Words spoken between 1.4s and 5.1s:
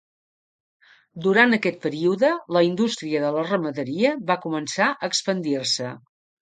aquest període, la indústria de la ramaderia va començar